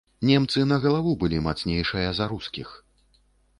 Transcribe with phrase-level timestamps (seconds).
[0.27, 2.75] Немцы на галаву былі мацнейшыя за рускіх.